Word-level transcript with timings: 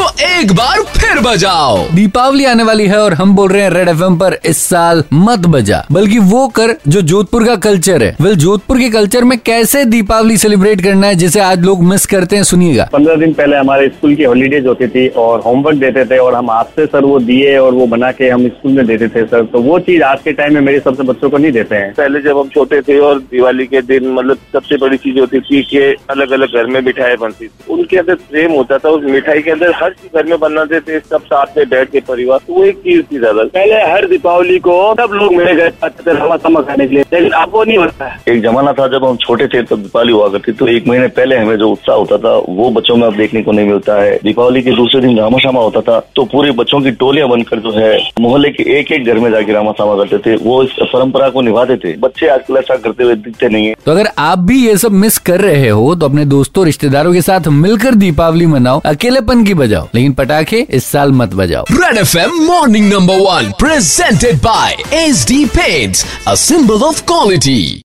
तो 0.00 0.06
एक 0.24 0.52
बार 0.52 0.78
फिर 0.92 1.18
बजाओ। 1.20 1.78
दीपावली 1.94 2.44
आने 2.44 2.62
वाली 2.62 2.86
है 2.86 2.98
और 2.98 3.14
हम 3.14 3.34
बोल 3.36 3.50
रहे 3.52 3.62
हैं 3.62 3.70
रेड 3.70 3.88
एफ़ 3.88 4.02
पर 4.20 4.36
इस 4.46 4.58
साल 4.58 5.02
मत 5.12 5.46
बजा। 5.46 5.82
बल्कि 5.92 6.18
वो 6.20 6.46
कर 6.48 6.74
जो 6.88 7.00
जोधपुर 7.02 7.44
का 7.46 7.56
कल्चर 7.56 8.02
है। 8.02 8.14
वेल 8.20 8.34
जोधपुर 8.34 8.78
के 8.78 8.88
कल्चर 8.90 9.24
में 9.24 9.36
कैसे 9.38 9.84
दीपावली 9.84 10.36
सेलिब्रेट 10.36 10.80
करना 10.80 11.06
है 11.06 11.14
जिसे 11.14 11.40
आज 11.40 11.64
लोग 11.64 11.82
मिस 11.84 12.06
करते 12.06 12.36
हैं 12.36 12.42
सुनिएगा। 12.42 12.88
पंद्रह 12.92 13.16
दिन 13.16 13.32
पहले 13.32 13.56
हमारे 13.56 13.88
स्कूल 13.88 14.14
की 14.14 14.24
हॉलीडेज 14.24 14.66
होती 14.66 14.88
थी 14.88 15.06
और 15.08 15.40
होमवर्क 15.40 15.78
देते 15.78 16.04
थे 16.04 16.18
और 16.18 16.34
हम 16.34 16.50
हाथ 16.50 16.72
से 16.76 16.86
सर 16.86 17.04
वो 17.04 17.18
दिए 17.20 17.56
और 17.58 17.74
वो 17.74 17.86
बना 17.86 18.10
के 18.12 18.28
हम 18.28 18.46
स्कूल 18.48 18.72
में 18.72 18.86
देते 18.86 19.08
थे 19.08 19.24
सर। 19.24 19.44
तो 19.44 19.62
वो 19.62 19.78
चीज़ 19.80 20.02
आज 20.02 20.22
के 20.24 20.32
टाइम 20.32 20.54
में 20.54 20.60
मेरे 20.60 20.80
सबसे 20.80 21.02
बच्चों 21.02 21.30
को 21.30 21.38
नहीं 21.38 21.52
देते 21.52 21.76
हैं। 21.76 21.92
पहले 21.94 22.22
जब 22.22 22.38
हम 22.38 22.48
छोटे 22.48 22.80
थे 22.80 22.98
और 23.00 23.18
दिवाली 23.30 23.66
के 23.66 23.82
दिन 23.82 24.10
मतलब 24.12 24.38
सबसे 24.52 24.76
बड़ी 24.78 24.96
चीज़ 24.96 25.18
होती 25.18 25.40
थी 25.40 25.62
कि 25.70 25.84
अलग 26.10 26.30
अलग 26.30 26.56
घर 26.56 26.66
में 26.66 26.80
मिठाई 26.80 27.16
बनती 27.20 27.46
थी। 27.46 27.72
उनके 27.72 27.96
अंदर 27.96 28.14
प्रेम 28.30 28.52
होता 28.52 28.78
था 28.78 28.88
उस 28.88 29.04
मिठाई 29.10 29.42
के 29.42 29.50
अंदर 29.50 29.72
हर 29.74 29.88
चीज़ 29.92 30.16
घर 30.16 30.26
में 30.26 30.38
बनाते 30.40 30.80
थे 30.80 30.98
सब 31.00 31.24
साथ 31.24 31.56
में 31.56 31.68
बैठ 31.68 31.90
के 31.90 32.00
परिवार 32.02 32.38
तो 32.46 32.54
वो 32.54 32.64
एक 32.64 32.76
चीज़ 32.78 33.02
थी 33.02 33.18
ज़्यादा। 33.18 33.44
पहले 33.54 33.80
हर 33.84 34.06
दीपावली 34.08 34.58
को 34.60 34.74
सब 34.94 35.12
लोग 35.12 35.34
मेरे 35.34 35.54
घर 35.54 35.72
आते 35.84 36.02
थे 36.04 36.16
रवा 36.16 36.36
समा 36.38 36.60
खाने 36.62 36.86
के 36.86 36.94
लिए 36.94 37.04
लेकिन 37.12 37.30
अब 37.32 37.50
वो 37.52 37.64
नहीं 37.64 37.78
होता 37.78 38.06
है। 38.06 38.18
एक 38.28 38.42
जमाना 38.42 38.72
था 38.72 38.86
जब 38.88 39.04
हम 39.04 39.16
छोटे 39.18 39.46
थे 39.48 39.62
तब 39.64 39.82
दीपावली 39.82 40.12
हुआ 40.12 40.28
करती 40.28 40.52
तो 40.52 40.68
एक 40.68 40.86
महीने 40.88 41.08
पहले 41.10 41.36
हमें 41.36 41.56
जो 41.58 41.70
उत्साह 41.70 41.96
होता 41.96 42.18
था 42.18 42.36
वो 42.50 42.70
बच्चों 42.72 42.96
में 42.96 43.06
अब 43.06 43.16
देखने 43.16 43.42
को 43.42 43.52
नहीं 43.52 43.68
मिलता 43.68 43.94
है। 43.94 44.18
दीपावली 44.24 44.62
के 44.62 44.76
दूसरे 44.76 45.00
दिन 45.00 45.18
रामा 45.18 45.38
शामा 45.38 45.60
होता 45.60 45.80
था 45.82 45.98
तो 46.16 46.24
पूरे 46.32 46.50
बच्चों 46.54 46.80
की 46.80 46.90
टोलियाँ 47.00 47.28
बनकर 47.28 47.58
जो 47.60 47.72
है 47.72 47.96
मोहल्ले 48.20 48.50
के 48.50 48.62
एक 48.78 48.92
एक 48.92 49.06
घर 49.06 49.18
में 49.18 49.30
जाके 49.30 49.52
रामा 49.52 49.72
शामा 49.72 49.96
करते 49.96 50.18
थे 50.20 50.36
वो 50.44 50.62
इस 50.62 50.70
परंपरा 50.82 51.28
को 51.30 51.40
निभाते 51.42 51.76
थे। 51.78 51.96
बच्चे 52.00 52.28
आजकल 52.28 52.56
ऐसा 52.56 52.76
करते 52.78 53.04
हुए 53.04 53.14
दिखते 53.16 53.48
नहीं 53.48 53.66
है। 53.66 53.74
तो 53.84 53.92
अगर 53.92 54.08
आप 54.18 54.38
भी 54.40 54.64
ये 54.66 54.76
सब 54.78 54.92
मिस 55.00 55.18
कर 55.20 55.40
रहे 55.40 55.68
हो 55.68 55.94
तो 55.94 56.06
अपने 56.06 56.24
दोस्तों 56.26 56.64
रिश्तेदारों 56.66 57.12
के 57.12 57.22
साथ 57.22 57.48
मिलकर 57.60 57.94
दीपावली 57.96 58.46
मनाओ 58.48 58.80
अकेलेपन 58.86 59.44
की 59.44 59.54
बजाओ। 59.80 59.88
लेकिन 59.94 60.12
पटाखे 60.12 60.66
इस 60.70 60.84
साल 60.84 61.12
मत 61.12 61.34
बजाओ। 61.34 61.64
Red 61.72 61.98
F 61.98 62.18
M 62.18 62.30
morning 62.30 62.92
number 62.92 63.14
one 63.14 63.52
presented 63.58 64.36
by 64.36 64.76
H 64.94 65.24
D 65.28 65.44
paints 65.44 66.04
a 66.28 66.34
symbol 66.34 66.82
of 66.82 67.02
quality 67.02 67.82